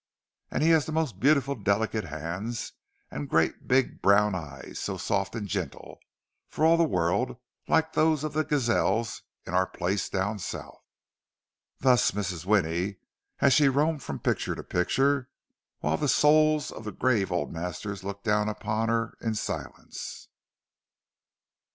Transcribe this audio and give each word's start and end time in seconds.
And 0.49 0.63
he 0.63 0.69
has 0.69 0.87
the 0.87 0.91
most 0.91 1.19
beautiful 1.19 1.53
delicate 1.53 2.05
hands, 2.05 2.73
and 3.11 3.29
great 3.29 3.67
big 3.67 4.01
brown 4.01 4.33
eyes, 4.33 4.79
so 4.79 4.97
soft 4.97 5.35
and 5.35 5.47
gentle—for 5.47 6.65
all 6.65 6.75
the 6.75 6.83
world 6.83 7.37
like 7.67 7.93
those 7.93 8.23
of 8.23 8.33
the 8.33 8.43
gazelles 8.43 9.21
in 9.45 9.53
our 9.53 9.67
place 9.67 10.09
down 10.09 10.39
South!" 10.39 10.81
Thus 11.81 12.09
Mrs. 12.13 12.45
Winnie, 12.47 12.95
as 13.41 13.53
she 13.53 13.69
roamed 13.69 14.01
from 14.01 14.17
picture 14.17 14.55
to 14.55 14.63
picture, 14.63 15.29
while 15.81 15.97
the 15.97 16.07
souls 16.07 16.71
of 16.71 16.83
the 16.83 16.91
grave 16.91 17.31
old 17.31 17.53
masters 17.53 18.03
looked 18.03 18.23
down 18.23 18.49
upon 18.49 18.89
her 18.89 19.13
in 19.21 19.35
silence. 19.35 20.29